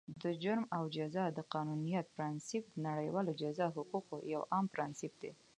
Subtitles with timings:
[0.21, 5.31] د جرم او جزا د قانونیت پرانسیپ، د نړیوالو جزا حقوقو یو عام پرانسیپ دی.